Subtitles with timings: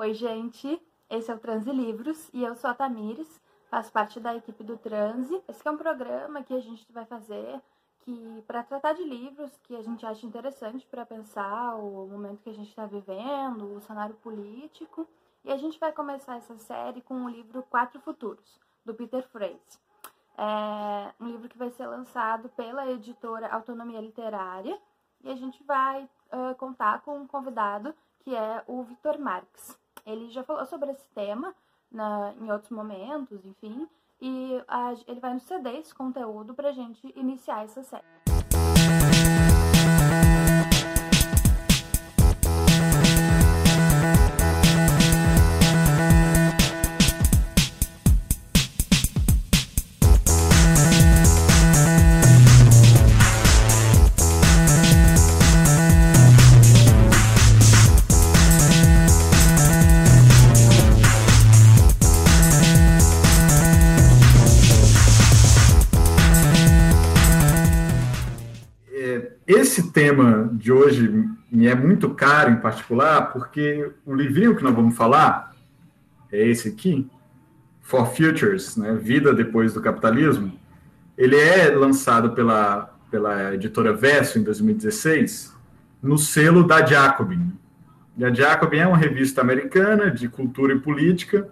[0.00, 0.80] Oi, gente.
[1.10, 4.78] Esse é o Transe Livros e eu sou a Tamires, faço parte da equipe do
[4.78, 5.42] Transe.
[5.46, 7.60] Esse é um programa que a gente vai fazer
[7.98, 12.48] que para tratar de livros que a gente acha interessante para pensar o momento que
[12.48, 15.06] a gente está vivendo, o cenário político.
[15.44, 19.78] E a gente vai começar essa série com o livro Quatro Futuros, do Peter Frase.
[20.38, 24.80] É um livro que vai ser lançado pela editora Autonomia Literária
[25.22, 29.78] e a gente vai uh, contar com um convidado que é o Victor Marx.
[30.10, 31.54] Ele já falou sobre esse tema
[31.90, 33.88] na, em outros momentos, enfim,
[34.20, 38.29] e a, ele vai nos ceder esse conteúdo para a gente iniciar essa série.
[70.60, 71.08] De hoje
[71.50, 75.54] me é muito caro em particular, porque o livrinho que nós vamos falar
[76.30, 77.10] é esse aqui,
[77.80, 80.52] For Futures, né, Vida Depois do Capitalismo.
[81.16, 85.56] Ele é lançado pela, pela editora Verso em 2016,
[86.02, 87.52] no selo da Jacobin.
[88.18, 91.48] E a Jacobin é uma revista americana de cultura e política,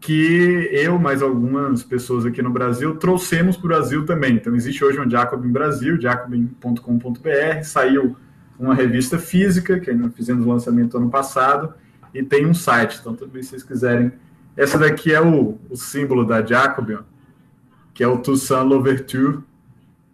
[0.00, 4.36] que eu, mais algumas pessoas aqui no Brasil, trouxemos para o Brasil também.
[4.36, 8.16] Então, existe hoje um Jacobin Brasil, jacobin.com.br, saiu
[8.58, 11.74] uma revista física, que nós fizemos o lançamento ano passado,
[12.12, 14.12] e tem um site, então também se vocês quiserem.
[14.56, 16.98] Essa daqui é o, o símbolo da Jacobin,
[17.94, 19.40] que é o Toussaint Louverture,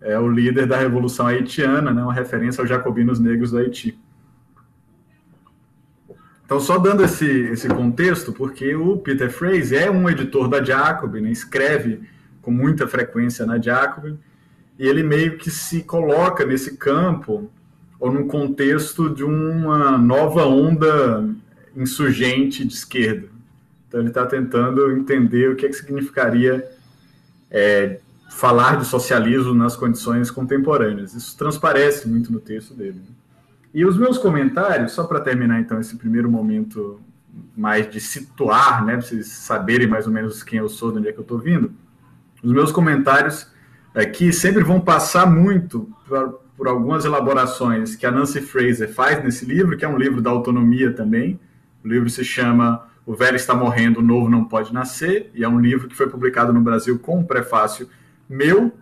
[0.01, 3.99] é o líder da Revolução Haitiana, né, uma referência aos jacobinos negros do Haiti.
[6.45, 11.27] Então, só dando esse, esse contexto, porque o Peter Frase é um editor da Jacobin,
[11.31, 12.03] escreve
[12.43, 14.19] com muita frequência na Jacobin,
[14.79, 17.51] e ele meio que se coloca nesse campo,
[17.99, 21.29] ou num contexto de uma nova onda
[21.77, 23.29] insurgente de esquerda.
[23.89, 26.69] Então, ele está tentando entender o que, é que significaria
[27.51, 31.15] é, falar de socialismo nas condições contemporâneas.
[31.15, 32.99] Isso transparece muito no texto dele.
[32.99, 33.15] Né?
[33.73, 37.01] E os meus comentários, só para terminar então esse primeiro momento
[37.57, 41.09] mais de situar, né, para vocês saberem mais ou menos quem eu sou, de onde
[41.09, 41.73] é que eu estou vindo,
[42.43, 43.49] os meus comentários
[43.95, 45.89] aqui sempre vão passar muito
[46.57, 50.31] por algumas elaborações que a Nancy Fraser faz nesse livro, que é um livro da
[50.31, 51.39] autonomia também.
[51.85, 55.49] O livro se chama O Velho Está Morrendo, o Novo Não Pode Nascer, e é
[55.49, 57.89] um livro que foi publicado no Brasil com um prefácio
[58.29, 58.73] meu,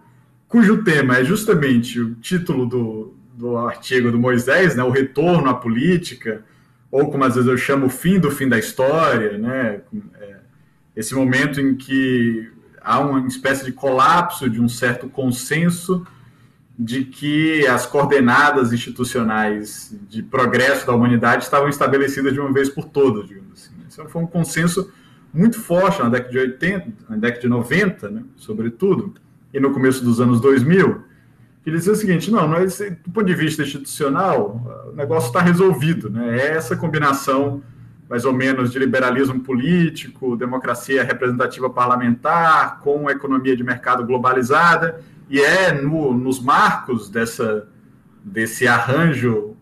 [0.47, 5.55] cujo tema é justamente o título do, do artigo do Moisés, né, o retorno à
[5.55, 6.45] política,
[6.91, 9.81] ou como às vezes eu chamo o fim do fim da história, né,
[10.21, 10.37] é,
[10.95, 12.51] esse momento em que
[12.83, 16.07] há uma espécie de colapso de um certo consenso
[16.79, 22.87] de que as coordenadas institucionais de progresso da humanidade estavam estabelecidas de uma vez por
[22.87, 23.73] todas, digamos assim.
[23.89, 24.91] Isso foi um consenso
[25.33, 29.15] muito forte na década de 80, na década de 90, né, sobretudo,
[29.53, 31.03] e no começo dos anos 2000,
[31.63, 36.11] que dizia o seguinte: não, não do ponto de vista institucional, o negócio está resolvido.
[36.11, 36.39] Né?
[36.39, 37.63] É essa combinação,
[38.09, 45.01] mais ou menos, de liberalismo político, democracia representativa parlamentar, com economia de mercado globalizada,
[45.33, 47.67] e é no, nos marcos dessa,
[48.23, 49.57] desse arranjo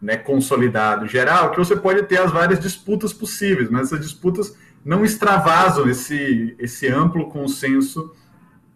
[0.00, 5.04] né, consolidado geral que você pode ter as várias disputas possíveis, mas essas disputas não
[5.04, 8.14] extravasam esse, esse amplo consenso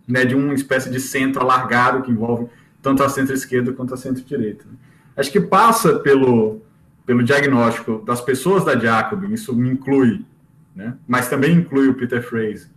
[0.08, 2.48] né, de uma espécie de centro alargado que envolve
[2.82, 4.66] tanto a centro-esquerda quanto a centro-direita.
[5.16, 6.62] Acho que passa pelo,
[7.06, 10.26] pelo diagnóstico das pessoas da Jacobin, isso me inclui,
[10.74, 12.73] né, mas também inclui o Peter Frase.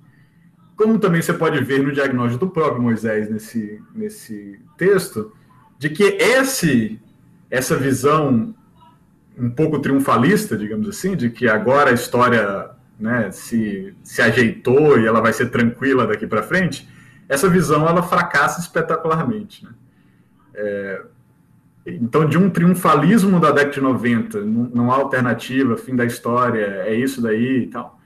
[0.78, 5.34] Como também você pode ver no diagnóstico do próprio Moisés nesse, nesse texto,
[5.80, 7.02] de que esse,
[7.50, 8.56] essa visão
[9.36, 12.69] um pouco triunfalista, digamos assim, de que agora a história
[13.00, 16.88] né, se, se ajeitou e ela vai ser tranquila daqui para frente,
[17.28, 19.66] essa visão ela fracassa espetacularmente.
[19.66, 19.72] Né?
[20.54, 21.01] É,
[21.88, 26.84] então, de um triunfalismo da década de 90, não, não, há alternativa, fim da história,
[26.86, 28.00] é isso daí e tal.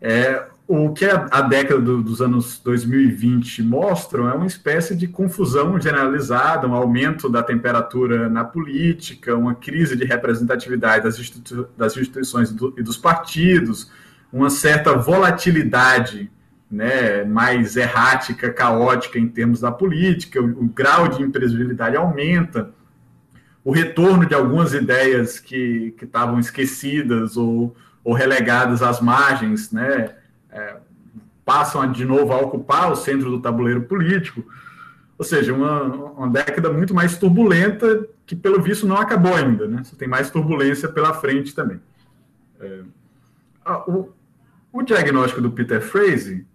[0.00, 5.06] É, o que a, a década do, dos anos 2020 mostram é uma espécie de
[5.06, 11.96] confusão generalizada, um aumento da temperatura na política, uma crise de representatividade das, institu das
[11.96, 13.90] instituições do, e dos partidos,
[14.32, 16.30] uma certa volatilidade
[16.70, 22.70] né, mais errática, caótica em termos da política, o, o grau de imprevisibilidade aumenta,
[23.62, 30.14] o retorno de algumas ideias que estavam esquecidas ou, ou relegadas às margens, né,
[30.54, 30.76] é,
[31.44, 34.44] passam de novo a ocupar o centro do tabuleiro político.
[35.18, 39.68] Ou seja, uma, uma década muito mais turbulenta que, pelo visto, não acabou ainda.
[39.68, 39.82] Né?
[39.84, 41.80] Você tem mais turbulência pela frente também.
[42.60, 42.80] É,
[43.86, 44.08] o,
[44.72, 46.46] o diagnóstico do Peter Frazee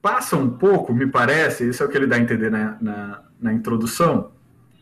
[0.00, 3.22] passa um pouco, me parece, isso é o que ele dá a entender na, na,
[3.40, 4.32] na introdução,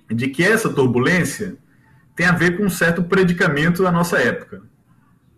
[0.09, 1.57] de que essa turbulência
[2.15, 4.63] tem a ver com um certo predicamento da nossa época.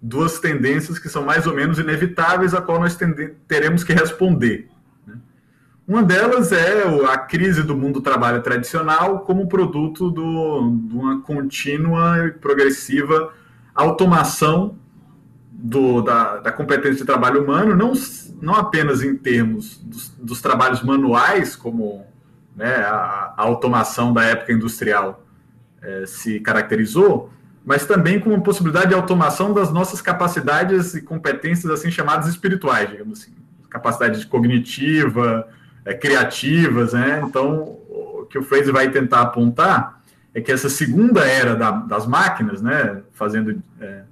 [0.06, 2.98] Duas tendências que são mais ou menos inevitáveis, a qual nós
[3.48, 4.68] teremos que responder.
[5.06, 5.14] Né?
[5.88, 11.20] Uma delas é a crise do mundo do trabalho tradicional como produto do, de uma
[11.22, 13.32] contínua e progressiva
[13.74, 14.78] automação
[15.50, 17.92] do, da, da, competência de trabalho humano, não,
[18.40, 22.04] não apenas em termos dos, dos trabalhos manuais, como
[22.54, 25.24] né, a, a, automação da época industrial
[25.82, 27.30] é, se caracterizou,
[27.64, 32.90] mas também com a possibilidade de automação das nossas capacidades e competências assim chamadas espirituais,
[32.90, 33.32] digamos assim,
[33.70, 35.48] capacidade cognitiva,
[35.84, 37.22] é, criativas, né?
[37.26, 40.02] Então, o que o Fraser vai tentar apontar
[40.34, 44.02] é que essa segunda era da, das máquinas, né, fazendo é,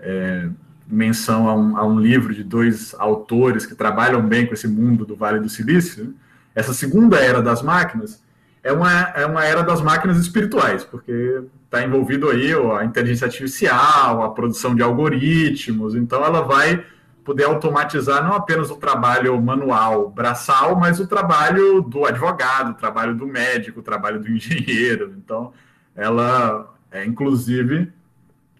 [0.00, 0.48] é
[0.86, 5.06] menção a um, a um, livro de dois autores que trabalham bem com esse mundo
[5.06, 6.14] do Vale do Silício,
[6.54, 8.22] essa segunda era das máquinas
[8.64, 11.42] é uma, é uma era das máquinas espirituais, porque
[11.74, 16.84] está envolvido aí a inteligência artificial, a produção de algoritmos, então ela vai
[17.24, 23.14] poder automatizar não apenas o trabalho manual, braçal, mas o trabalho do advogado, o trabalho
[23.14, 25.14] do médico, o trabalho do engenheiro.
[25.16, 25.52] Então,
[25.96, 27.90] ela, é, inclusive,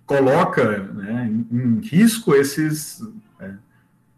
[0.06, 3.02] coloca né, em, risco esses
[3.38, 3.52] é,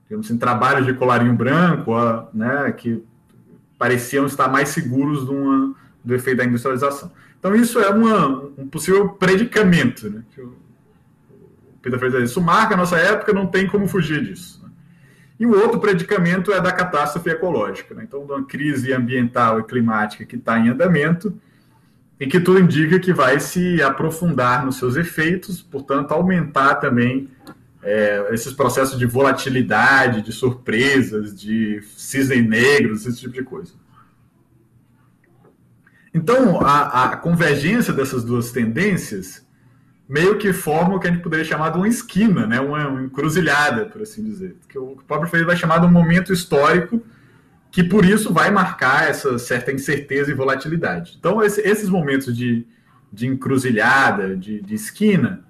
[0.05, 1.93] digamos assim, trabalhos de colarinho branco,
[2.33, 3.03] né, que
[3.77, 7.11] pareciam estar mais seguros do efeito da industrialização.
[7.39, 10.11] Então, isso é uma, um possível predicamento.
[10.11, 10.57] Né, que o
[11.83, 14.61] Peter Fraser isso marca a nossa época, não tem como fugir disso.
[14.63, 14.71] Né.
[15.41, 17.95] E o outro predicamento é da catástrofe ecológica.
[17.95, 21.39] Né, então, de uma crise ambiental e climática que está em andamento,
[22.19, 27.29] e que tudo indica que vai se aprofundar nos seus efeitos, portanto, aumentar também
[27.83, 33.75] é, esses processos de volatilidade, de surpresas, de cisne negros, esse tipo de coisa.
[36.17, 39.47] Então, a, a, convergência dessas duas tendências
[40.09, 42.59] meio que forma o que a gente poderia chamar de uma esquina, né?
[42.59, 44.57] uma, uma encruzilhada, por assim dizer.
[44.67, 47.03] Que o, próprio Freire vai chamar de um momento histórico
[47.71, 51.17] que por isso vai marcar essa certa incerteza e volatilidade.
[51.19, 52.67] Então, esse, esses momentos de,
[53.13, 55.45] de encruzilhada, de, de, esquina,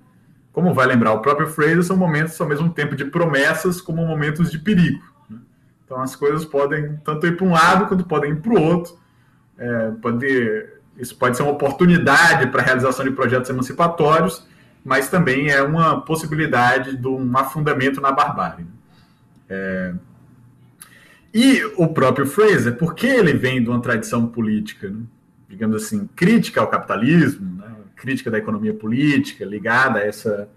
[0.52, 4.50] como vai lembrar o próprio Fraser, são momentos ao mesmo tempo de promessas como momentos
[4.50, 5.04] de perigo.
[5.30, 5.38] Né?
[5.84, 9.05] Então, as coisas podem tanto ir para um lado quanto podem ir para o outro.
[9.58, 10.66] É, pode,
[10.98, 14.46] isso pode ser uma oportunidade para a realização de projetos emancipatórios,
[14.84, 18.66] mas também é uma possibilidade de um afundamento na barbárie.
[19.48, 19.94] É,
[21.32, 25.02] e o próprio Fraser, porque ele vem de uma tradição política, né,
[25.48, 30.48] digamos assim, crítica ao capitalismo, né, crítica da economia política, ligada a essa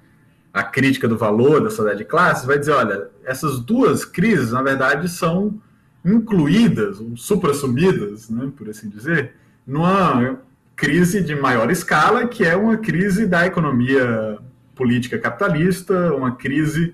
[0.54, 4.64] a crítica do valor da sociedade de classes, vai dizer, olha, essas duas crises, na
[4.64, 5.62] verdade, são
[6.04, 9.34] incluídas, ou suprassumidas, né, por assim dizer,
[9.66, 10.40] numa
[10.76, 14.38] crise de maior escala, que é uma crise da economia
[14.76, 16.94] política capitalista, uma crise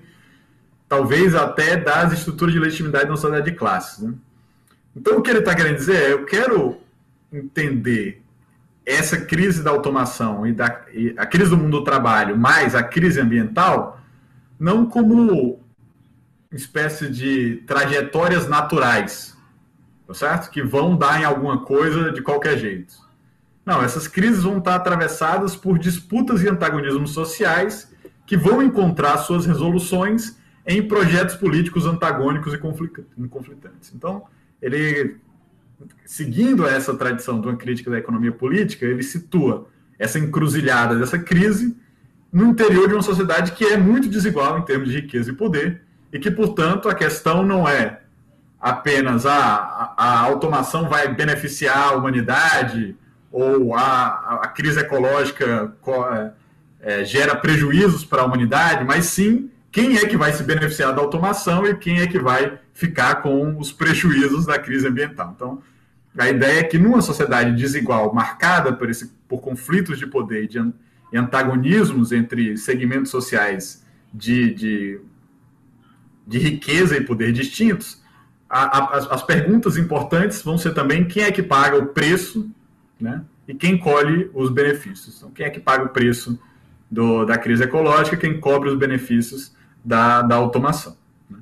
[0.88, 4.02] talvez até das estruturas de legitimidade na sociedade de classes.
[4.02, 4.14] Né?
[4.94, 6.78] Então, o que ele está querendo dizer é: eu quero
[7.32, 8.22] entender
[8.84, 12.82] essa crise da automação e, da, e a crise do mundo do trabalho, mais a
[12.82, 14.00] crise ambiental,
[14.58, 15.60] não como
[16.52, 19.36] espécie de trajetórias naturais,
[20.06, 20.50] tá certo?
[20.50, 22.94] Que vão dar em alguma coisa de qualquer jeito.
[23.64, 27.92] Não, essas crises vão estar atravessadas por disputas e antagonismos sociais
[28.24, 30.36] que vão encontrar suas resoluções
[30.66, 33.92] em projetos políticos antagônicos e conflitantes.
[33.94, 34.24] Então,
[34.60, 35.16] ele,
[36.04, 41.76] seguindo essa tradição de uma crítica da economia política, ele situa essa encruzilhada dessa crise
[42.32, 45.82] no interior de uma sociedade que é muito desigual em termos de riqueza e poder,
[46.12, 48.00] e que, portanto, a questão não é
[48.60, 52.96] apenas a, a, automação vai beneficiar a humanidade
[53.30, 55.72] ou a, a crise ecológica
[56.80, 61.02] é, gera prejuízos para a humanidade, mas sim quem é que vai se beneficiar da
[61.02, 65.32] automação e quem é que vai ficar com os prejuízos da crise ambiental.
[65.36, 65.62] Então,
[66.16, 70.48] a ideia é que numa sociedade desigual, marcada por, esse, por conflitos de poder e,
[70.48, 70.72] de,
[71.14, 75.00] antagonismos entre segmentos sociais de, de,
[76.26, 78.02] de riqueza e poder distintos,
[78.48, 82.50] a, a, as, as perguntas importantes vão ser também quem é que paga o preço
[83.00, 85.18] né, e quem colhe os benefícios.
[85.18, 86.38] Então, quem é que paga o preço
[86.90, 89.54] do, da crise ecológica, quem cobre os benefícios
[89.84, 90.96] da, da automação.
[91.28, 91.38] Né?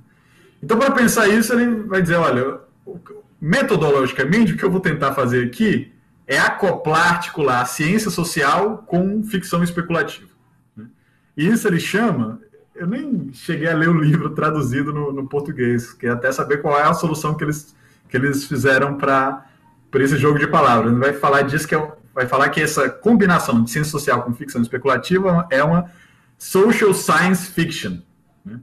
[0.63, 2.61] Então, para pensar isso, ele vai dizer: olha,
[3.41, 5.93] metodologicamente, o que eu vou tentar fazer aqui
[6.27, 10.31] é acoplar, articular a ciência social com ficção especulativa.
[10.77, 10.87] Né?
[11.37, 12.41] E isso ele chama.
[12.75, 16.79] Eu nem cheguei a ler o livro traduzido no, no português, que até saber qual
[16.79, 17.75] é a solução que eles,
[18.09, 19.47] que eles fizeram para
[19.95, 20.91] esse jogo de palavras.
[20.91, 24.35] Ele vai falar disso que é, vai falar que essa combinação de ciência social com
[24.35, 25.91] ficção especulativa é uma
[26.37, 27.99] social science fiction.
[28.45, 28.61] Né?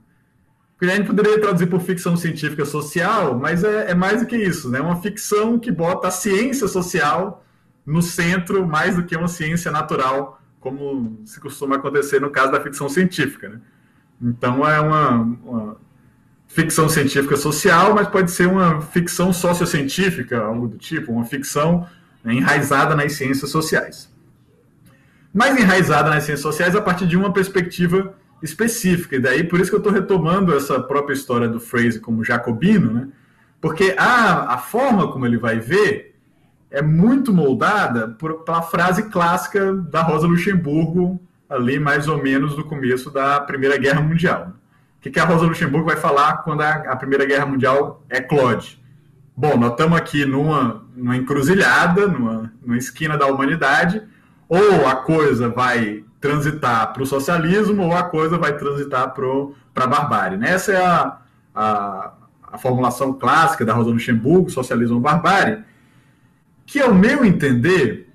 [0.81, 4.69] a gente poderia traduzir por ficção científica social, mas é, é mais do que isso,
[4.69, 4.81] né?
[4.81, 7.45] Uma ficção que bota a ciência social
[7.85, 12.61] no centro mais do que uma ciência natural, como se costuma acontecer no caso da
[12.61, 13.49] ficção científica.
[13.49, 13.61] Né?
[14.21, 15.09] Então é uma,
[15.43, 15.77] uma,
[16.47, 21.87] ficção científica social, mas pode ser uma ficção sociocientífica, algo do tipo, uma ficção
[22.25, 24.11] enraizada nas ciências sociais.
[25.33, 28.13] Mais enraizada nas ciências sociais a partir de uma perspectiva
[28.43, 32.23] específica, e daí por isso que eu estou retomando essa própria história do Fraser como
[32.23, 33.07] jacobino, né?
[33.61, 36.15] porque a, a forma como ele vai ver
[36.69, 41.21] é muito moldada por, pela frase clássica da Rosa Luxemburgo,
[41.51, 44.53] ali mais ou menos no começo da Primeira Guerra Mundial.
[44.97, 48.81] O que, a Rosa Luxemburgo vai falar quando a, Primeira Guerra Mundial é Claude?
[49.35, 54.01] Bom, nós estamos aqui numa, numa encruzilhada, numa, numa esquina da humanidade,
[54.47, 59.87] ou a coisa vai transitar para o socialismo, ou a coisa vai transitar para a
[59.87, 60.37] barbárie.
[60.37, 60.51] Né?
[60.51, 61.17] Essa é a,
[61.53, 62.13] a,
[62.53, 65.63] a formulação clássica da Rosa Luxemburgo, socialismo ou barbárie,
[66.65, 68.10] que, ao meu entender,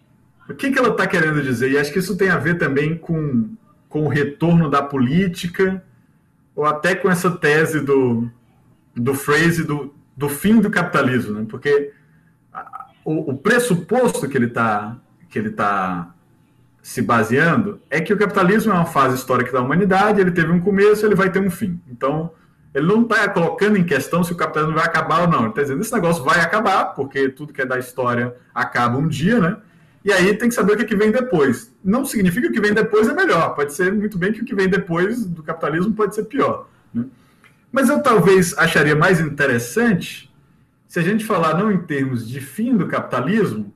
[0.49, 1.71] o que, que ela está querendo dizer?
[1.71, 3.51] E acho que isso tem a ver também com,
[3.89, 5.83] com o retorno da política,
[6.55, 8.31] ou até com essa tese do,
[8.95, 11.47] do phrase do, do fim do capitalismo, né?
[11.49, 11.93] porque
[13.05, 14.97] o, o pressuposto que ele está
[15.29, 16.15] que ele tá
[16.83, 20.61] se baseando é que o capitalismo é uma fase histórica da humanidade, ele teve um
[20.61, 21.81] começo, ele vai ter um fim.
[21.91, 22.31] Então,
[22.73, 25.41] ele não está colocando em questão se o capitalismo vai acabar ou não.
[25.41, 29.09] Ele está dizendo esse negócio vai acabar, porque tudo que é da história acaba um
[29.09, 29.57] dia, né?
[30.07, 31.75] E aí tem que saber o que, que vem depois.
[31.85, 33.57] Não significa que o que vem depois é melhor.
[33.57, 36.69] Pode ser muito bem que o que vem depois do capitalismo pode ser pior.
[36.95, 37.07] Né?
[37.73, 40.33] Mas eu talvez acharia mais interessante
[40.87, 43.75] se a gente falar não em termos de fim do capitalismo,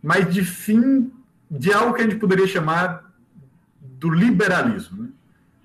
[0.00, 1.10] mas de fim
[1.50, 3.12] de algo que a gente poderia chamar
[3.80, 5.02] do liberalismo.
[5.02, 5.08] Né?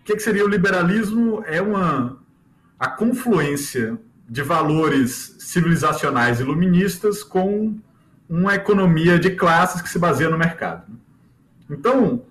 [0.01, 1.43] O que, que seria o liberalismo?
[1.45, 2.17] É uma
[2.79, 3.95] a confluência
[4.27, 7.77] de valores civilizacionais iluministas com
[8.29, 10.83] uma economia de classes que se baseia no mercado.
[11.69, 12.23] Então,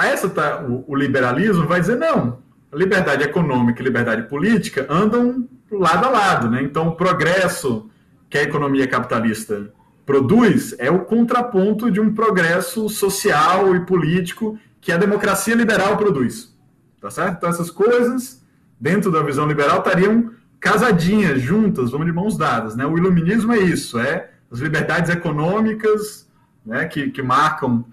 [0.00, 2.38] essa tá, o, o liberalismo vai dizer não,
[2.72, 6.62] liberdade econômica e liberdade política andam lado a lado, né?
[6.62, 7.88] Então, o progresso
[8.28, 9.72] que a economia capitalista
[10.04, 16.54] produz é o contraponto de um progresso social e político que a democracia liberal produz,
[17.00, 17.36] tá certo?
[17.38, 18.44] Então, essas coisas
[18.80, 20.30] dentro da visão liberal, estariam
[20.60, 22.76] casadinhas, juntas, vamos de mãos dadas.
[22.76, 22.84] Né?
[22.84, 26.30] O iluminismo é isso, é as liberdades econômicas
[26.64, 27.84] né, que, que marcam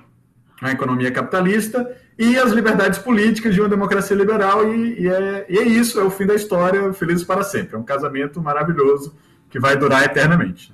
[0.62, 5.58] a economia capitalista e as liberdades políticas de uma democracia liberal, e, e, é, e
[5.58, 7.76] é isso, é o fim da história, felizes para sempre.
[7.76, 9.16] É um casamento maravilhoso
[9.50, 10.72] que vai durar eternamente.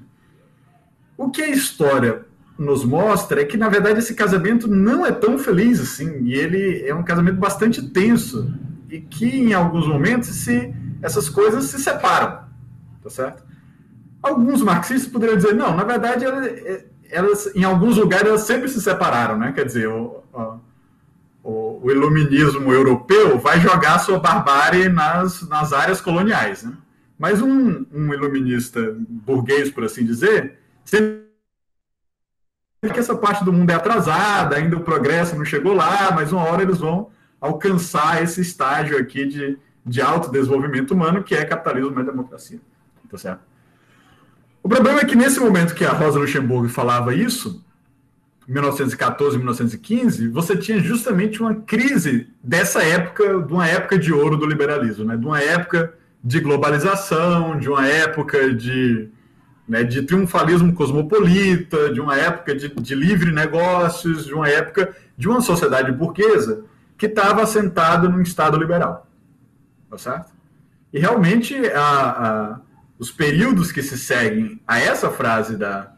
[1.15, 2.25] O que a história
[2.59, 6.85] nos mostra é que, na verdade, esse casamento não é tão feliz assim, e ele
[6.85, 8.53] é um casamento bastante tenso
[8.89, 12.43] e que em alguns momentos se, essas coisas se separam,
[13.01, 13.46] tá certo?
[14.27, 18.81] Alguns marxistas poderiam dizer, não, na verdade, elas, elas em alguns lugares, elas sempre se
[18.81, 19.51] separaram, né?
[19.53, 20.23] Quer dizer, o,
[21.43, 26.73] o, o iluminismo europeu vai jogar sua barbárie nas, nas áreas coloniais, né?
[27.17, 31.25] Mas um, um iluminista burguês, por assim dizer, sempre
[32.93, 36.43] que essa parte do mundo é atrasada, ainda o progresso não chegou lá, mas uma
[36.43, 37.09] hora eles vão
[37.41, 42.59] alcançar esse estágio aqui de, de alto desenvolvimento humano, que é capitalismo mais democracia.
[43.09, 43.41] Tá certo?
[44.67, 47.63] O problema é que nesse momento que a Rosa Luxemburgo falava isso,
[48.45, 54.45] 1914, 1915, você tinha justamente uma crise dessa época, de uma época de ouro do
[54.45, 55.15] liberalismo, né?
[55.15, 59.07] de uma época de globalização, de uma época de,
[59.65, 65.29] né, de triunfalismo cosmopolita, de uma época de, de livre negócios, de uma época de
[65.29, 66.65] uma sociedade burguesa
[66.97, 69.07] que estava assentado num Estado liberal.
[69.89, 70.33] Tá certo?
[70.91, 72.59] E realmente a, a,
[72.99, 75.93] os períodos que se seguem a essa frase da,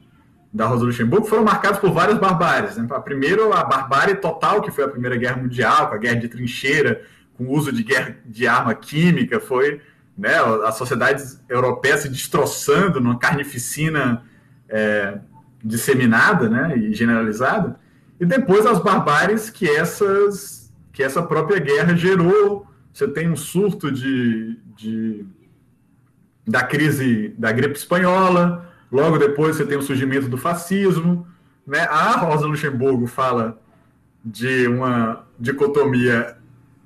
[0.52, 2.78] da Rosa Luxemburgo foram marcados por várias barbáries.
[2.78, 2.88] Né?
[3.04, 7.02] Primeiro, a barbárie total, que foi a Primeira Guerra Mundial, com a guerra de trincheira,
[7.36, 9.82] com o uso de, guerra, de arma química, foi
[10.18, 14.24] né, a sociedade europeia se destroçando numa carnificina
[14.68, 15.20] é,
[15.64, 17.80] disseminada né, e generalizada.
[18.20, 20.60] E depois as barbáries que essas
[20.92, 25.26] que essa própria guerra gerou você tem um surto de, de
[26.46, 31.28] da crise da gripe espanhola, logo depois você tem o surgimento do fascismo.
[31.66, 31.82] Né?
[31.82, 33.60] A Rosa Luxemburgo fala
[34.24, 36.36] de uma dicotomia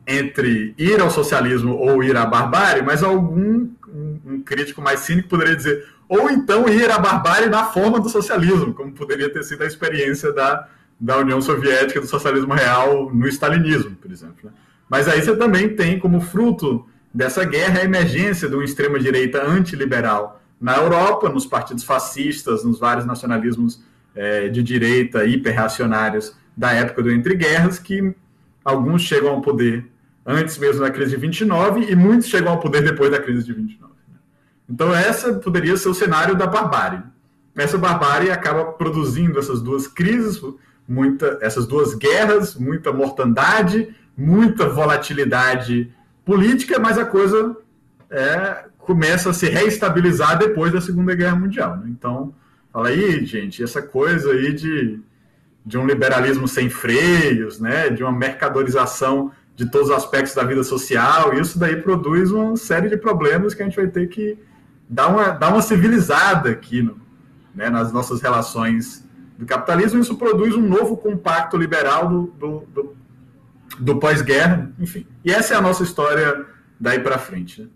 [0.05, 5.55] entre ir ao socialismo ou ir à barbárie, mas algum um, crítico mais cínico poderia
[5.55, 9.65] dizer ou então ir à barbárie na forma do socialismo, como poderia ter sido a
[9.65, 10.67] experiência da,
[10.99, 14.35] da União Soviética, do socialismo real no stalinismo, por exemplo.
[14.43, 14.51] Né?
[14.89, 20.41] Mas aí você também tem como fruto dessa guerra a emergência de uma extrema-direita antiliberal
[20.59, 23.83] na Europa, nos partidos fascistas, nos vários nacionalismos
[24.15, 28.15] é, de direita hiperreacionários da época do Entre Guerras, que
[28.63, 29.85] alguns chegam ao poder
[30.25, 33.53] antes mesmo da crise de 29 e muitos chegam ao poder depois da crise de
[33.53, 33.91] 29.
[34.07, 34.17] Né?
[34.69, 37.01] Então essa poderia ser o cenário da barbárie.
[37.55, 40.41] Essa barbárie acaba produzindo essas duas crises,
[40.87, 45.93] muita, essas duas guerras, muita mortandade, muita volatilidade
[46.25, 47.55] política, mas a coisa
[48.09, 51.77] é, começa a se reestabilizar depois da Segunda Guerra Mundial.
[51.77, 51.85] Né?
[51.87, 52.33] Então,
[52.71, 54.99] fala aí, gente, essa coisa aí de,
[55.65, 57.89] de um liberalismo sem freios, né?
[57.89, 62.89] de uma mercadorização de todos os aspectos da vida social, isso daí produz uma série
[62.89, 64.37] de problemas que a gente vai ter que
[64.89, 66.97] dar uma, dar uma civilizada aqui no,
[67.53, 69.99] né, nas nossas relações do capitalismo.
[69.99, 72.95] Isso produz um novo compacto liberal do, do, do,
[73.79, 75.05] do pós-guerra, enfim.
[75.23, 76.45] E essa é a nossa história
[76.79, 77.61] daí para frente.
[77.61, 77.67] Né?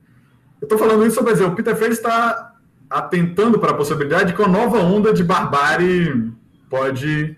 [0.62, 2.56] Eu estou falando isso para dizer, o Peter Freire está
[2.89, 6.32] atentando para a possibilidade de que uma nova onda de barbárie
[6.70, 7.36] pode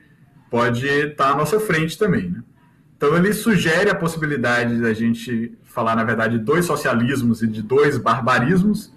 [0.49, 2.29] pode estar tá à nossa frente também.
[2.29, 2.41] Né?
[2.97, 7.61] Então ele sugere a possibilidade da gente falar, na verdade, de dois socialismos e de
[7.61, 8.91] dois barbarismos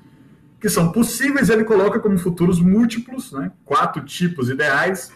[0.58, 1.50] que são possíveis.
[1.50, 3.52] Ele coloca como futuros múltiplos, né?
[3.64, 5.12] quatro tipos ideais,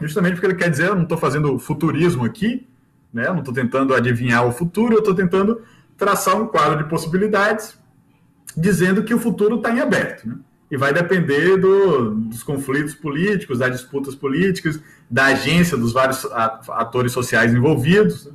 [0.00, 2.66] justamente porque ele quer dizer, eu não estou fazendo futurismo aqui,
[3.18, 3.26] né?
[3.26, 5.60] eu não estou tentando adivinhar o futuro, eu estou tentando
[5.96, 7.76] traçar um quadro de possibilidades
[8.56, 10.28] dizendo que o futuro está em aberto.
[10.28, 10.36] Né?
[10.70, 16.24] E vai depender do, dos conflitos políticos, das disputas políticas, da agência dos vários
[16.68, 18.26] atores sociais envolvidos.
[18.26, 18.32] Né?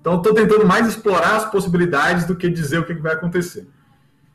[0.00, 3.66] Então, estou tentando mais explorar as possibilidades do que dizer o que vai acontecer.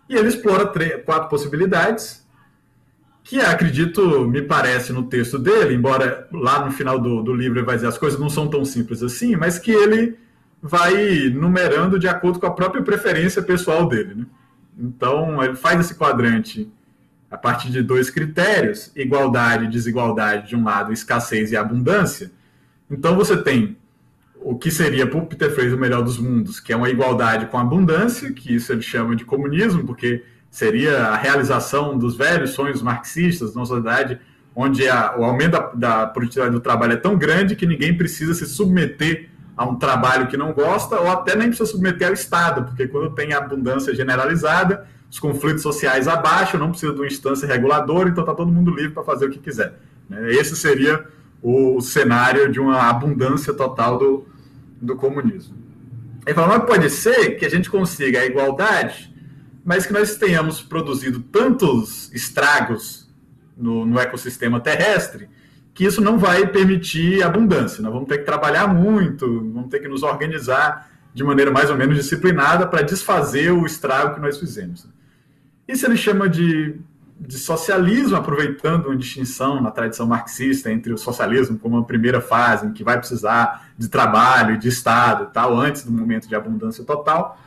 [0.10, 2.21] E ele explora três, quatro possibilidades,
[3.24, 7.66] que acredito, me parece no texto dele, embora lá no final do, do livro ele
[7.66, 10.18] vai dizer as coisas não são tão simples assim, mas que ele
[10.62, 14.16] vai numerando de acordo com a própria preferência pessoal dele.
[14.16, 14.26] Né?
[14.78, 16.72] Então, ele faz esse quadrante
[17.30, 22.32] a partir de dois critérios, igualdade e desigualdade de um lado, escassez e abundância.
[22.90, 23.78] Então, você tem
[24.44, 27.58] o que seria, para Peter Fraser, o melhor dos mundos, que é uma igualdade com
[27.58, 33.56] abundância, que isso ele chama de comunismo, porque seria a realização dos velhos sonhos marxistas
[33.56, 34.20] numa sociedade
[34.54, 38.34] onde a, o aumento da, da produtividade do trabalho é tão grande que ninguém precisa
[38.34, 42.64] se submeter a um trabalho que não gosta, ou até nem precisa submeter ao Estado,
[42.66, 48.10] porque quando tem abundância generalizada, os conflitos sociais abaixam, não precisa de uma instância reguladora,
[48.10, 49.80] então está todo mundo livre para fazer o que quiser.
[50.10, 50.32] Né?
[50.32, 51.06] Esse seria
[51.42, 54.28] o cenário de uma abundância total do,
[54.82, 55.56] do comunismo.
[56.26, 59.11] Ele fala, mas pode ser que a gente consiga a igualdade,
[59.64, 63.10] mas que nós tenhamos produzido tantos estragos
[63.56, 65.30] no, no ecossistema terrestre
[65.74, 67.82] que isso não vai permitir abundância.
[67.82, 71.78] Nós vamos ter que trabalhar muito, vamos ter que nos organizar de maneira mais ou
[71.78, 74.88] menos disciplinada para desfazer o estrago que nós fizemos.
[75.68, 76.76] Isso ele chama de,
[77.20, 82.68] de socialismo, aproveitando uma distinção na tradição marxista entre o socialismo como uma primeira fase,
[82.68, 87.40] em que vai precisar de trabalho, de Estado tal, antes do momento de abundância total.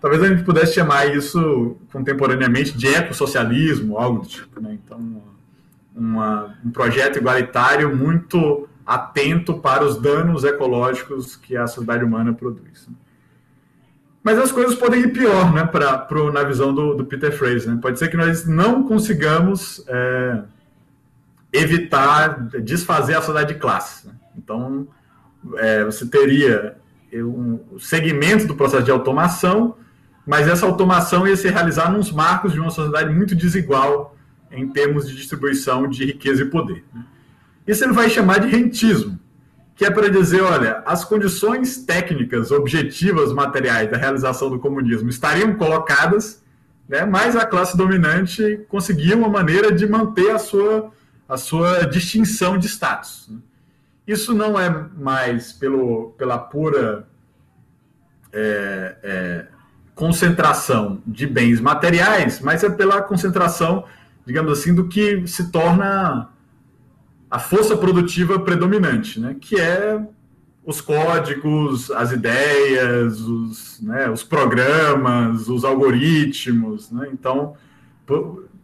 [0.00, 4.60] Talvez a gente pudesse chamar isso contemporaneamente de ecossocialismo, algo do tipo.
[4.60, 4.78] Né?
[4.84, 5.22] Então,
[5.94, 12.88] uma, um projeto igualitário muito atento para os danos ecológicos que a sociedade humana produz.
[14.22, 17.74] Mas as coisas podem ir pior, né, pra, pro, na visão do, do Peter Fraser.
[17.74, 17.78] Né?
[17.80, 20.42] Pode ser que nós não consigamos é,
[21.52, 24.06] evitar, desfazer a sociedade de classe.
[24.06, 24.14] Né?
[24.36, 24.86] Então,
[25.56, 26.76] é, você teria
[27.14, 29.76] um segmento do processo de automação,
[30.28, 34.14] mas essa automação ia se realizar nos marcos de uma sociedade muito desigual
[34.52, 36.84] em termos de distribuição de riqueza e poder.
[37.66, 39.18] Isso ele vai chamar de rentismo,
[39.74, 45.54] que é para dizer, olha, as condições técnicas, objetivas, materiais da realização do comunismo estariam
[45.54, 46.44] colocadas,
[46.86, 50.92] né, mas a classe dominante conseguia uma maneira de manter a sua,
[51.26, 53.30] a sua distinção de status.
[54.06, 57.08] Isso não é mais pelo, pela pura
[58.30, 59.57] é, é,
[59.98, 63.84] concentração de bens materiais, mas é pela concentração
[64.28, 66.28] digamos assim, do que se torna
[67.30, 69.34] a força produtiva predominante, né?
[69.40, 70.06] que é
[70.66, 76.90] os códigos, as ideias, os, né, os programas, os algoritmos.
[76.90, 77.08] Né?
[77.10, 77.54] Então,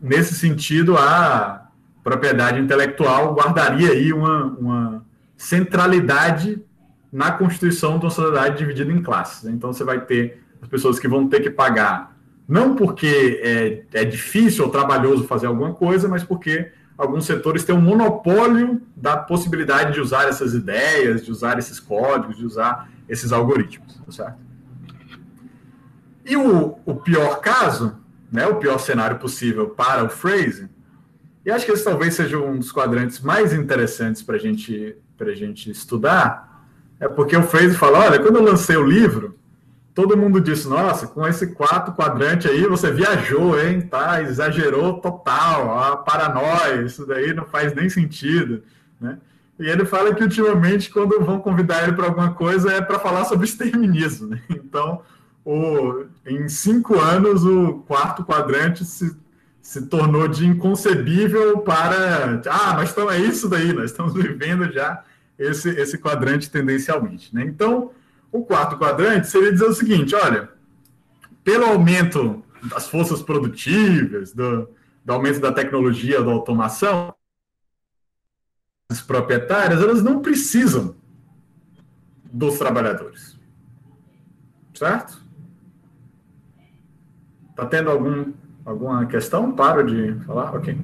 [0.03, 1.67] nesse sentido, a
[2.03, 6.63] propriedade intelectual guardaria aí uma, uma centralidade
[7.11, 9.49] na constituição de uma sociedade dividida em classes.
[9.49, 12.17] Então, você vai ter as pessoas que vão ter que pagar,
[12.49, 17.75] não porque é, é difícil ou trabalhoso fazer alguma coisa, mas porque alguns setores têm
[17.75, 23.31] um monopólio da possibilidade de usar essas ideias, de usar esses códigos, de usar esses
[23.31, 24.39] algoritmos, tá certo?
[26.25, 27.99] E o, o pior caso,
[28.33, 30.71] né, o pior cenário possível para o phrasing,
[31.45, 35.71] e acho que esse talvez seja um dos quadrantes mais interessantes para gente, a gente
[35.71, 36.67] estudar,
[36.99, 39.39] é porque o phrasing fala, olha, quando eu lancei o livro,
[39.95, 43.81] todo mundo disse, nossa, com esse quatro quadrante aí você viajou, hein?
[43.83, 48.63] Tá, exagerou total, a paranoia, isso daí não faz nem sentido,
[49.01, 49.19] né?
[49.59, 53.25] E ele fala que ultimamente, quando vão convidar ele para alguma coisa, é para falar
[53.25, 54.29] sobre exterminismo.
[54.29, 54.41] Né?
[54.51, 55.03] Então,
[55.45, 59.17] o, em cinco anos, o quarto quadrante se,
[59.63, 62.43] se tornou de inconcebível para.
[62.49, 65.05] Ah, mas então é isso daí, nós estamos vivendo já
[65.39, 67.33] esse, esse quadrante tendencialmente.
[67.33, 67.45] Né?
[67.45, 67.93] Então,
[68.35, 70.51] o quarto quadrante seria dizer o seguinte: olha,
[71.45, 74.69] pelo aumento das forças produtivas, do,
[75.05, 77.15] do aumento da tecnologia, da automação,
[78.91, 80.97] as proprietárias elas não precisam
[82.25, 83.39] dos trabalhadores.
[84.75, 85.23] Certo?
[87.51, 88.33] Está tendo algum,
[88.65, 89.55] alguma questão?
[89.55, 90.57] Paro de falar?
[90.57, 90.77] Ok.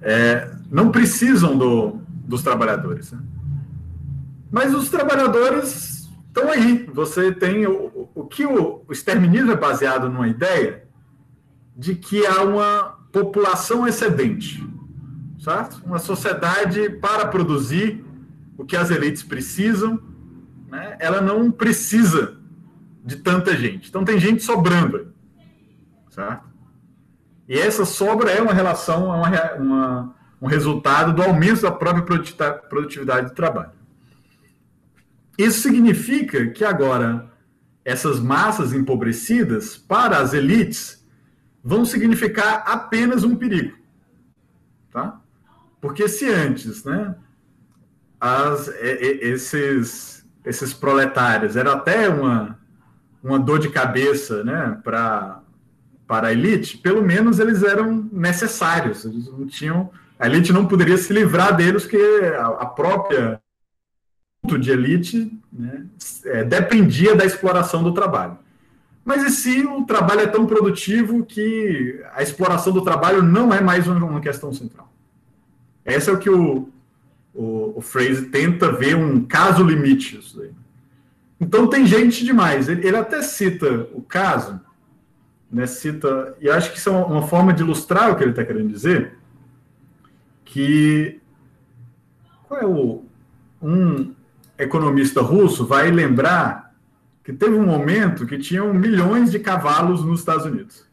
[0.00, 3.12] É, não precisam do, dos trabalhadores.
[3.12, 3.20] Né?
[4.50, 5.96] Mas os trabalhadores
[6.36, 10.86] então aí, você tem o, o que o, o exterminismo é baseado numa ideia
[11.74, 14.62] de que há uma população excedente,
[15.42, 15.82] certo?
[15.86, 18.04] Uma sociedade para produzir
[18.58, 19.98] o que as elites precisam,
[20.68, 20.98] né?
[21.00, 22.36] ela não precisa
[23.02, 23.88] de tanta gente.
[23.88, 25.14] Então tem gente sobrando,
[26.10, 26.44] certo?
[27.48, 32.02] E essa sobra é uma relação, é uma, uma, um resultado do aumento da própria
[32.68, 33.75] produtividade do trabalho.
[35.38, 37.30] Isso significa que agora
[37.84, 41.06] essas massas empobrecidas, para as elites,
[41.62, 43.76] vão significar apenas um perigo.
[44.90, 45.20] Tá?
[45.80, 47.14] Porque se antes, né,
[48.20, 52.58] as, esses, esses proletários eram até uma,
[53.22, 55.42] uma dor de cabeça né, para
[56.06, 59.04] para a elite, pelo menos eles eram necessários.
[59.04, 61.88] Eles não tinham, a elite não poderia se livrar deles,
[62.38, 63.40] a, a própria
[64.46, 65.84] de elite né,
[66.26, 68.38] é, dependia da exploração do trabalho.
[69.04, 73.60] Mas e se o trabalho é tão produtivo que a exploração do trabalho não é
[73.60, 74.92] mais uma questão central?
[75.84, 76.68] Esse é o que o,
[77.32, 80.18] o, o Fraser tenta ver um caso limite.
[81.40, 82.68] Então tem gente demais.
[82.68, 84.60] Ele, ele até cita o caso,
[85.50, 88.44] né, cita, e acho que isso é uma forma de ilustrar o que ele está
[88.44, 89.16] querendo dizer,
[90.44, 91.20] que
[92.48, 93.04] qual é o
[93.62, 94.14] um,
[94.58, 96.74] economista russo vai lembrar
[97.22, 100.86] que teve um momento que tinham milhões de cavalos nos Estados Unidos.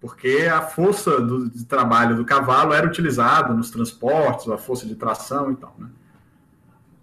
[0.00, 4.96] Porque a força do, de trabalho do cavalo era utilizada nos transportes, a força de
[4.96, 5.76] tração e tal.
[5.78, 5.88] Né?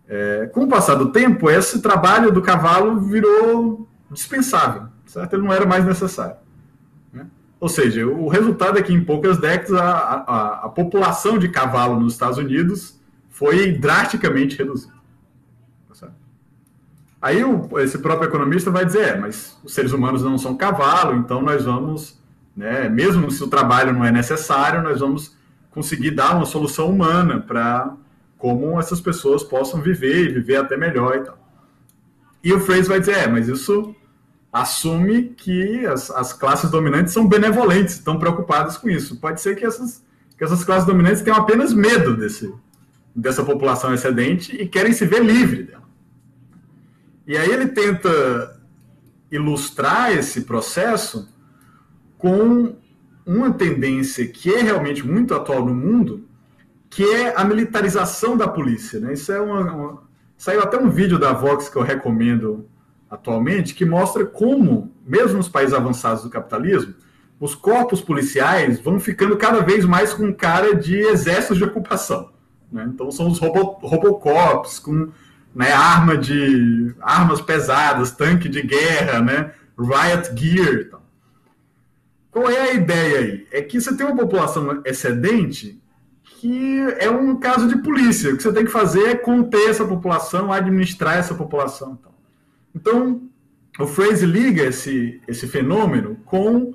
[0.10, 5.34] É, com o passar do tempo, esse trabalho do cavalo virou dispensável, certo?
[5.34, 6.36] Ele não era mais necessário.
[7.13, 7.26] Né?
[7.58, 11.98] Ou seja, o resultado é que em poucas décadas a, a, a população de cavalo
[11.98, 14.98] nos Estados Unidos foi drasticamente reduzida.
[17.21, 21.15] Aí o, esse próprio economista vai dizer, é, mas os seres humanos não são cavalo,
[21.15, 22.17] então nós vamos,
[22.55, 25.36] né, mesmo se o trabalho não é necessário, nós vamos
[25.71, 27.93] conseguir dar uma solução humana para
[28.38, 31.38] como essas pessoas possam viver e viver até melhor e tal.
[32.41, 33.93] E o Fraser vai dizer, é, mas isso
[34.51, 39.17] assume que as, as classes dominantes são benevolentes, estão preocupadas com isso.
[39.17, 40.03] Pode ser que essas,
[40.38, 42.51] que essas classes dominantes tenham apenas medo desse,
[43.13, 45.88] dessa população excedente e querem se ver livre dela.
[47.29, 48.59] E aí ele tenta
[49.31, 51.31] ilustrar esse processo
[52.17, 52.75] com
[53.23, 56.27] uma tendência que é realmente muito atual no mundo,
[56.89, 58.99] que é a militarização da polícia.
[58.99, 59.13] Né?
[59.13, 60.03] Isso é uma, uma...
[60.35, 62.67] Saiu até um vídeo da Vox que eu recomendo
[63.07, 66.95] atualmente, que mostra como, mesmo nos países avançados do capitalismo,
[67.39, 72.31] os corpos policiais vão ficando cada vez mais com cara de exércitos de ocupação.
[72.71, 72.89] Né?
[72.91, 75.11] Então são os robo, robocops com
[75.53, 80.81] né, arma de armas pesadas, tanque de guerra, né, riot gear.
[80.81, 81.01] Então.
[82.31, 83.47] Qual é a ideia aí?
[83.51, 85.81] É que você tem uma população excedente
[86.23, 88.33] que é um caso de polícia.
[88.33, 91.99] O que você tem que fazer é conter essa população, administrar essa população.
[92.73, 93.23] Então,
[93.77, 96.73] o Fraser liga esse, esse fenômeno com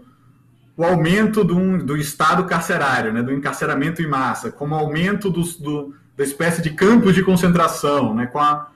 [0.77, 5.95] o aumento do, do estado carcerário, né, do encarceramento em massa, como aumento do, do,
[6.17, 8.69] da espécie de campos de concentração, né, com, a,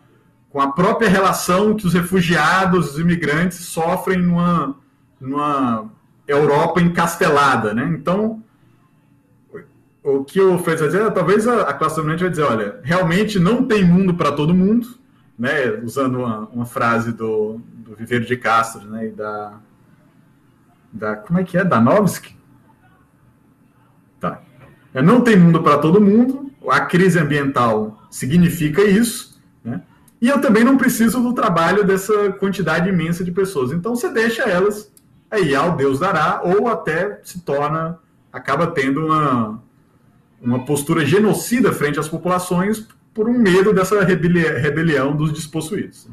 [0.50, 4.76] com a própria relação que os refugiados, os imigrantes sofrem numa,
[5.20, 5.90] numa
[6.26, 7.72] Europa encastelada.
[7.72, 7.84] Né?
[7.98, 8.42] Então,
[10.02, 12.80] o que o Fez vai dizer, é, talvez a, a classe dominante vai dizer, olha,
[12.82, 14.88] realmente não tem mundo para todo mundo,
[15.38, 19.54] né, usando uma, uma frase do, do Viveiro de Castro, né, e da,
[20.92, 22.36] da como é que é, da Novski?
[24.18, 24.40] Tá.
[24.92, 29.82] É, não tem mundo para todo mundo, a crise ambiental significa isso, né,
[30.20, 33.72] e eu também não preciso do trabalho dessa quantidade imensa de pessoas.
[33.72, 34.90] Então você deixa elas
[35.30, 37.98] aí ao Deus dará, ou até se torna,
[38.32, 39.62] acaba tendo uma,
[40.40, 46.08] uma postura genocida frente às populações por um medo dessa rebelião dos despossuídos.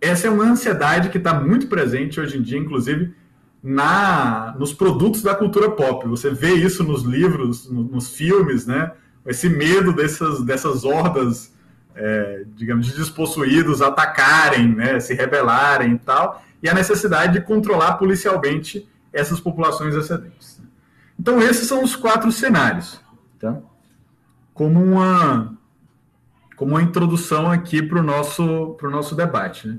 [0.00, 3.14] Essa é uma ansiedade que está muito presente hoje em dia, inclusive
[3.62, 6.08] na nos produtos da cultura pop.
[6.08, 8.90] Você vê isso nos livros, no, nos filmes, né?
[9.26, 11.52] Esse medo dessas, dessas hordas,
[11.94, 14.98] é, digamos, de despossuídos atacarem, né?
[15.00, 20.60] se rebelarem e tal, e a necessidade de controlar policialmente essas populações excedentes.
[21.18, 23.00] Então, esses são os quatro cenários,
[23.38, 23.58] tá?
[24.54, 25.56] Como uma,
[26.56, 29.68] como uma introdução aqui para o nosso, nosso debate.
[29.68, 29.78] Né?